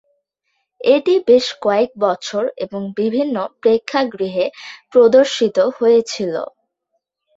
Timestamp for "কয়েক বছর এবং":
1.61-2.81